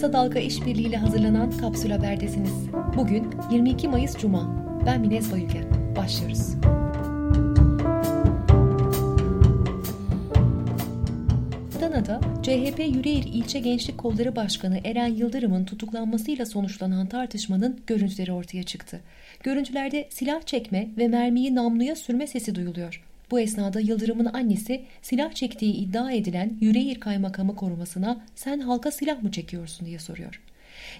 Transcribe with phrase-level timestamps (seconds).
[0.00, 2.52] Kısa Dalga işbirliğiyle hazırlanan Kapsül Haber'desiniz.
[2.96, 4.64] Bugün 22 Mayıs Cuma.
[4.86, 5.64] Ben Minez Bayülgen.
[5.96, 6.54] Başlıyoruz.
[11.78, 19.00] Adana'da CHP Yüreğir İlçe Gençlik Kolları Başkanı Eren Yıldırım'ın tutuklanmasıyla sonuçlanan tartışmanın görüntüleri ortaya çıktı.
[19.42, 23.09] Görüntülerde silah çekme ve mermiyi namluya sürme sesi duyuluyor.
[23.30, 29.30] Bu esnada Yıldırım'ın annesi silah çektiği iddia edilen Yüreğir Kaymakamı korumasına sen halka silah mı
[29.32, 30.40] çekiyorsun diye soruyor.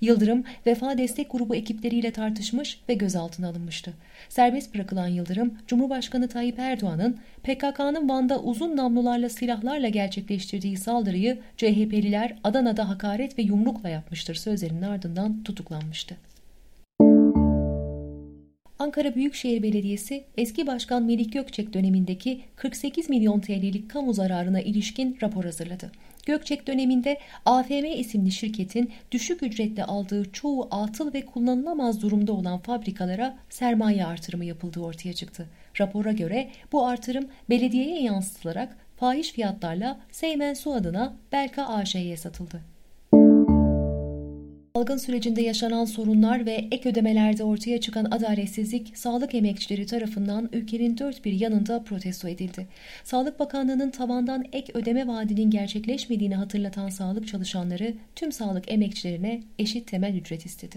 [0.00, 3.92] Yıldırım Vefa Destek Grubu ekipleriyle tartışmış ve gözaltına alınmıştı.
[4.28, 12.88] Serbest bırakılan Yıldırım, Cumhurbaşkanı Tayyip Erdoğan'ın PKK'nın Van'da uzun namlularla silahlarla gerçekleştirdiği saldırıyı CHP'liler Adana'da
[12.88, 16.16] hakaret ve yumrukla yapmıştır sözlerinin ardından tutuklanmıştı.
[18.86, 25.44] Ankara Büyükşehir Belediyesi eski başkan Melih Gökçek dönemindeki 48 milyon TL'lik kamu zararına ilişkin rapor
[25.44, 25.92] hazırladı.
[26.26, 33.38] Gökçek döneminde AFM isimli şirketin düşük ücretle aldığı çoğu atıl ve kullanılamaz durumda olan fabrikalara
[33.50, 35.46] sermaye artırımı yapıldığı ortaya çıktı.
[35.80, 42.75] Rapora göre bu artırım belediyeye yansıtılarak fahiş fiyatlarla Seymen Su adına Belka AŞ'ye satıldı.
[44.76, 51.24] Salgın sürecinde yaşanan sorunlar ve ek ödemelerde ortaya çıkan adaletsizlik sağlık emekçileri tarafından ülkenin dört
[51.24, 52.66] bir yanında protesto edildi.
[53.04, 60.14] Sağlık Bakanlığı'nın tavandan ek ödeme vaadinin gerçekleşmediğini hatırlatan sağlık çalışanları tüm sağlık emekçilerine eşit temel
[60.14, 60.76] ücret istedi.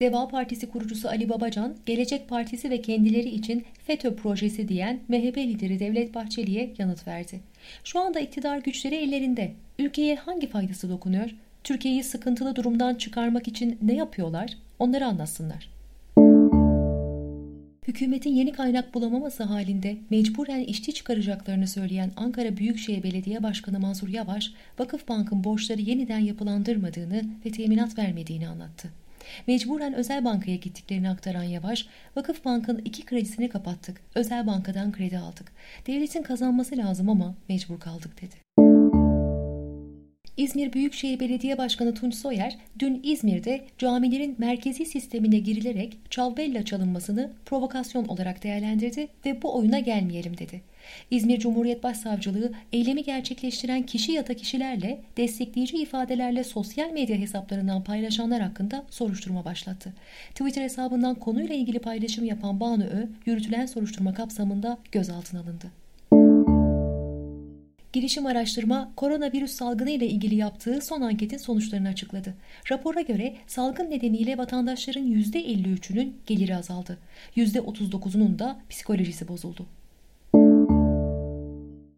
[0.00, 5.78] Deva Partisi kurucusu Ali Babacan, Gelecek Partisi ve kendileri için FETÖ projesi diyen MHP lideri
[5.78, 7.40] Devlet Bahçeli'ye yanıt verdi.
[7.84, 9.52] Şu anda iktidar güçleri ellerinde.
[9.78, 11.30] Ülkeye hangi faydası dokunuyor?
[11.64, 14.56] Türkiye'yi sıkıntılı durumdan çıkarmak için ne yapıyorlar?
[14.78, 15.70] Onları anlatsınlar.
[17.88, 24.52] Hükümetin yeni kaynak bulamaması halinde mecburen işçi çıkaracaklarını söyleyen Ankara Büyükşehir Belediye Başkanı Mansur Yavaş,
[24.78, 28.88] Vakıfbank'ın borçları yeniden yapılandırmadığını ve teminat vermediğini anlattı.
[29.46, 35.52] Mecburen özel bankaya gittiklerini aktaran Yavaş, Vakıfbank'ın iki kredisini kapattık, özel bankadan kredi aldık.
[35.86, 38.59] Devletin kazanması lazım ama mecbur kaldık dedi.
[40.36, 48.04] İzmir Büyükşehir Belediye Başkanı Tunç Soyer, dün İzmir'de camilerin merkezi sistemine girilerek çalbella çalınmasını provokasyon
[48.04, 50.62] olarak değerlendirdi ve bu oyuna gelmeyelim dedi.
[51.10, 58.40] İzmir Cumhuriyet Başsavcılığı eylemi gerçekleştiren kişi ya da kişilerle destekleyici ifadelerle sosyal medya hesaplarından paylaşanlar
[58.40, 59.92] hakkında soruşturma başlattı.
[60.30, 65.79] Twitter hesabından konuyla ilgili paylaşım yapan Banu Ö, yürütülen soruşturma kapsamında gözaltına alındı.
[67.92, 72.34] Girişim Araştırma, koronavirüs salgını ile ilgili yaptığı son anketin sonuçlarını açıkladı.
[72.70, 76.98] Rapora göre salgın nedeniyle vatandaşların %53'ünün geliri azaldı.
[77.36, 79.66] %39'unun da psikolojisi bozuldu.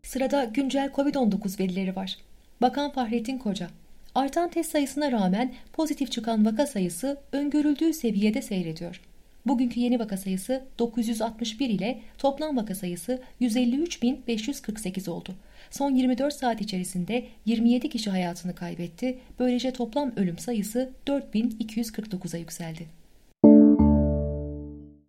[0.02, 2.16] Sırada güncel COVID-19 verileri var.
[2.60, 3.68] Bakan Fahrettin Koca,
[4.14, 9.00] artan test sayısına rağmen pozitif çıkan vaka sayısı öngörüldüğü seviyede seyrediyor.
[9.46, 15.34] Bugünkü yeni vaka sayısı 961 ile toplam vaka sayısı 153.548 oldu.
[15.70, 19.18] Son 24 saat içerisinde 27 kişi hayatını kaybetti.
[19.38, 22.86] Böylece toplam ölüm sayısı 4249'a yükseldi.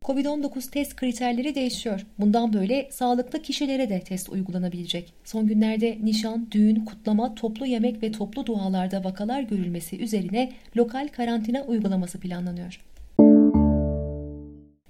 [0.04, 2.06] Covid-19 test kriterleri değişiyor.
[2.20, 5.14] Bundan böyle sağlıklı kişilere de test uygulanabilecek.
[5.24, 11.62] Son günlerde nişan, düğün, kutlama, toplu yemek ve toplu dualarda vakalar görülmesi üzerine lokal karantina
[11.62, 12.80] uygulaması planlanıyor.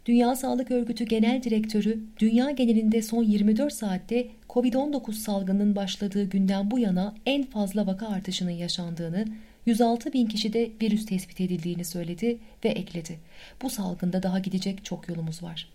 [0.05, 6.79] Dünya Sağlık Örgütü Genel Direktörü, dünya genelinde son 24 saatte COVID-19 salgının başladığı günden bu
[6.79, 9.25] yana en fazla vaka artışının yaşandığını,
[9.65, 13.19] 106 bin kişide virüs tespit edildiğini söyledi ve ekledi.
[13.61, 15.69] Bu salgında daha gidecek çok yolumuz var.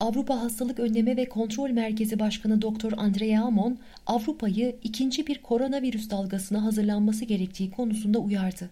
[0.00, 2.92] Avrupa Hastalık Önleme ve Kontrol Merkezi Başkanı Dr.
[2.96, 8.70] Andrea Amon, Avrupa'yı ikinci bir koronavirüs dalgasına hazırlanması gerektiği konusunda uyardı.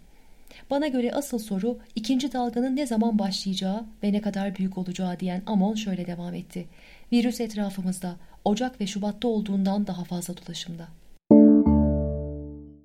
[0.71, 5.43] Bana göre asıl soru ikinci dalganın ne zaman başlayacağı ve ne kadar büyük olacağı diyen
[5.47, 6.67] Amon şöyle devam etti.
[7.13, 10.89] Virüs etrafımızda Ocak ve Şubat'ta olduğundan daha fazla dolaşımda.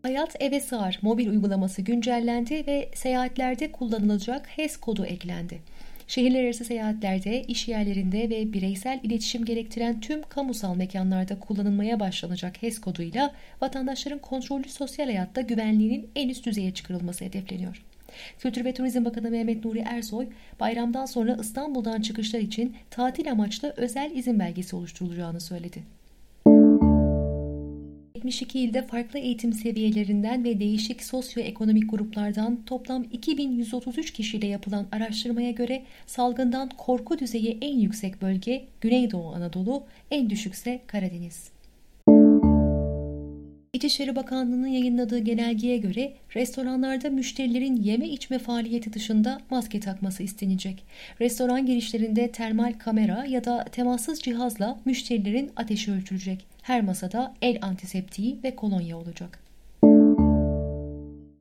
[0.02, 5.62] Hayat Eve Sığar mobil uygulaması güncellendi ve seyahatlerde kullanılacak HES kodu eklendi.
[6.10, 12.82] Şehirler arası seyahatlerde, iş yerlerinde ve bireysel iletişim gerektiren tüm kamusal mekanlarda kullanılmaya başlanacak HES
[12.82, 17.84] koduyla vatandaşların kontrollü sosyal hayatta güvenliğinin en üst düzeye çıkarılması hedefleniyor.
[18.40, 20.28] Kültür ve Turizm Bakanı Mehmet Nuri Ersoy,
[20.60, 25.99] bayramdan sonra İstanbul'dan çıkışlar için tatil amaçlı özel izin belgesi oluşturulacağını söyledi.
[28.20, 35.84] 72 ilde farklı eğitim seviyelerinden ve değişik sosyoekonomik gruplardan toplam 2133 kişiyle yapılan araştırmaya göre
[36.08, 41.52] salgından korku düzeyi en yüksek bölge Güneydoğu Anadolu, en düşükse Karadeniz.
[43.74, 50.84] İçişleri Bakanlığı'nın yayınladığı genelgeye göre restoranlarda müşterilerin yeme içme faaliyeti dışında maske takması istenecek.
[51.22, 56.59] Restoran girişlerinde termal kamera ya da temassız cihazla müşterilerin ateşi ölçülecek.
[56.70, 59.40] Her masada el antiseptiği ve kolonya olacak.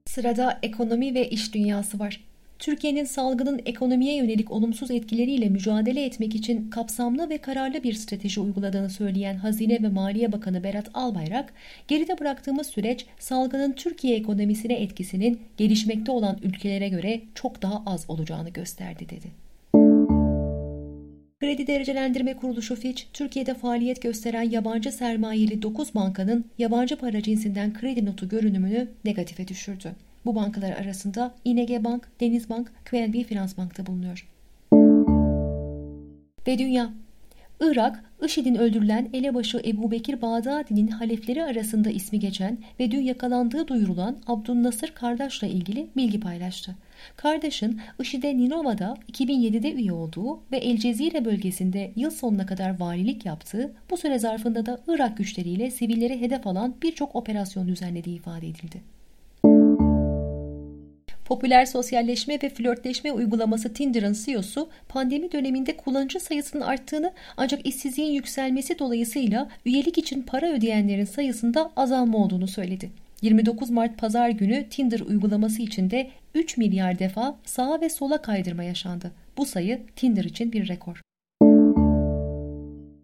[0.07, 2.25] Sırada ekonomi ve iş dünyası var.
[2.59, 8.91] Türkiye'nin salgının ekonomiye yönelik olumsuz etkileriyle mücadele etmek için kapsamlı ve kararlı bir strateji uyguladığını
[8.91, 11.53] söyleyen Hazine ve Maliye Bakanı Berat Albayrak,
[11.89, 18.51] geride bıraktığımız süreç salgının Türkiye ekonomisine etkisinin gelişmekte olan ülkelere göre çok daha az olacağını
[18.51, 19.48] gösterdi dedi.
[21.49, 28.07] Kredi Derecelendirme Kuruluşu Fitch, Türkiye'de faaliyet gösteren yabancı sermayeli 9 bankanın yabancı para cinsinden kredi
[28.07, 29.93] notu görünümünü negatife düşürdü.
[30.25, 34.29] Bu bankalar arasında ING Bank, Denizbank, QNB Finansbank da bulunuyor.
[36.47, 36.91] Ve dünya
[37.61, 44.19] Irak, IŞİD'in öldürülen elebaşı Ebu Bekir Bağdadi'nin halefleri arasında ismi geçen ve dün yakalandığı duyurulan
[44.27, 46.75] Abdülnasır Kardeş'le ilgili bilgi paylaştı.
[47.17, 53.73] Kardeş'in IŞİD'e Ninova'da 2007'de üye olduğu ve El Cezire bölgesinde yıl sonuna kadar valilik yaptığı,
[53.91, 58.98] bu süre zarfında da Irak güçleriyle sivilleri hedef alan birçok operasyon düzenlediği ifade edildi.
[61.29, 68.79] Popüler sosyalleşme ve flörtleşme uygulaması Tinder'ın CEO'su pandemi döneminde kullanıcı sayısının arttığını ancak işsizliğin yükselmesi
[68.79, 72.91] dolayısıyla üyelik için para ödeyenlerin sayısında azalma olduğunu söyledi.
[73.23, 79.13] 29 Mart pazar günü Tinder uygulaması içinde 3 milyar defa sağa ve sola kaydırma yaşandı.
[79.37, 81.01] Bu sayı Tinder için bir rekor.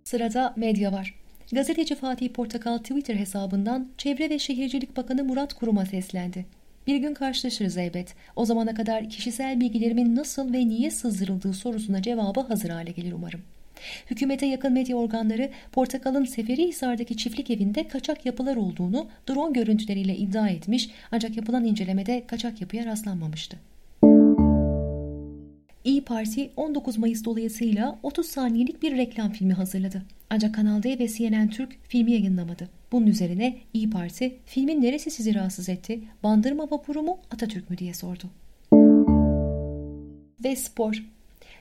[0.04, 1.14] Sırada medya var.
[1.52, 6.46] Gazeteci Fatih Portakal Twitter hesabından Çevre ve Şehircilik Bakanı Murat Kurum'a seslendi.
[6.86, 8.14] Bir gün karşılaşırız elbet.
[8.36, 13.40] O zamana kadar kişisel bilgilerimin nasıl ve niye sızdırıldığı sorusuna cevabı hazır hale gelir umarım.
[14.10, 20.90] Hükümete yakın medya organları Portakal'ın Seferihisar'daki çiftlik evinde kaçak yapılar olduğunu drone görüntüleriyle iddia etmiş
[21.12, 23.56] ancak yapılan incelemede kaçak yapıya rastlanmamıştı.
[25.84, 30.02] İyi Parti 19 Mayıs dolayısıyla 30 saniyelik bir reklam filmi hazırladı.
[30.30, 32.68] Ancak Kanal D ve CNN Türk filmi yayınlamadı.
[32.92, 36.00] Bunun üzerine İyi Parti filmin neresi sizi rahatsız etti?
[36.22, 38.24] Bandırma vapuru mu Atatürk mü diye sordu.
[40.44, 41.04] Ve spor.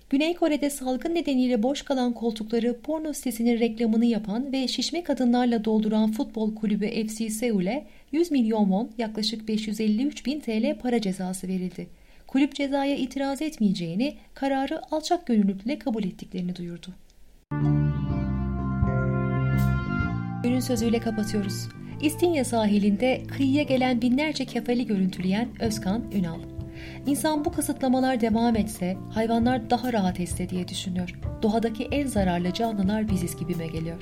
[0.10, 6.12] Güney Kore'de salgın nedeniyle boş kalan koltukları porno sitesinin reklamını yapan ve şişme kadınlarla dolduran
[6.12, 11.88] futbol kulübü FC Seul'e 100 milyon won yaklaşık 553 bin TL para cezası verildi.
[12.34, 16.88] Kulüp cezaya itiraz etmeyeceğini, kararı alçak gönüllülükle kabul ettiklerini duyurdu.
[20.44, 21.70] Günün sözüyle kapatıyoruz.
[22.02, 26.40] İstinye sahilinde kıyıya gelen binlerce kefali görüntüleyen Özkan Ünal.
[27.06, 31.20] İnsan bu kısıtlamalar devam etse hayvanlar daha rahat etse diye düşünüyor.
[31.42, 34.02] Doğadaki en zararlı canlılar biziz gibime geliyor.